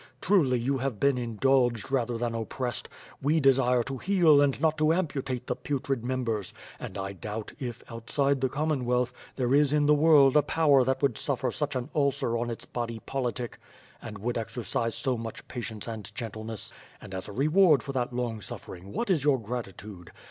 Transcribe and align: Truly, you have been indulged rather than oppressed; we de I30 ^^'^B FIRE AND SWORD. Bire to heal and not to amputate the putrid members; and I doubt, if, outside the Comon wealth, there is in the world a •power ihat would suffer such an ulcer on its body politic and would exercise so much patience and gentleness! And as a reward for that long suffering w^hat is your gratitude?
Truly, 0.19 0.57
you 0.59 0.79
have 0.79 0.99
been 0.99 1.19
indulged 1.19 1.91
rather 1.91 2.17
than 2.17 2.33
oppressed; 2.33 2.89
we 3.21 3.39
de 3.39 3.41
I30 3.41 3.41
^^'^B 3.41 3.43
FIRE 3.43 3.49
AND 3.49 3.55
SWORD. 3.55 3.67
Bire 3.75 3.83
to 3.83 3.97
heal 3.99 4.41
and 4.41 4.59
not 4.61 4.77
to 4.79 4.93
amputate 4.93 5.45
the 5.45 5.55
putrid 5.55 6.03
members; 6.03 6.55
and 6.79 6.97
I 6.97 7.13
doubt, 7.13 7.53
if, 7.59 7.83
outside 7.87 8.41
the 8.41 8.49
Comon 8.49 8.85
wealth, 8.85 9.13
there 9.35 9.53
is 9.53 9.71
in 9.71 9.85
the 9.85 9.93
world 9.93 10.35
a 10.35 10.41
•power 10.41 10.83
ihat 10.85 11.03
would 11.03 11.19
suffer 11.19 11.51
such 11.51 11.75
an 11.75 11.91
ulcer 11.93 12.35
on 12.35 12.49
its 12.49 12.65
body 12.65 12.97
politic 13.05 13.59
and 14.01 14.17
would 14.17 14.39
exercise 14.39 14.95
so 14.95 15.17
much 15.19 15.47
patience 15.47 15.87
and 15.87 16.15
gentleness! 16.15 16.73
And 16.99 17.13
as 17.13 17.27
a 17.27 17.31
reward 17.33 17.83
for 17.83 17.91
that 17.93 18.11
long 18.11 18.41
suffering 18.41 18.91
w^hat 18.91 19.11
is 19.11 19.23
your 19.23 19.39
gratitude? 19.39 20.09